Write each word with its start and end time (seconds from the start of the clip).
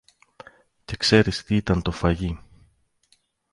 Και 0.85 0.97
ξέρεις 0.97 1.43
τι 1.43 1.55
ήταν 1.55 1.81
το 1.81 1.91
φαγί 1.91 2.39